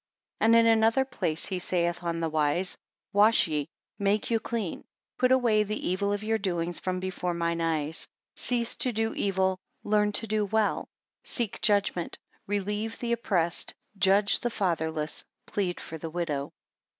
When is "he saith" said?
1.45-2.01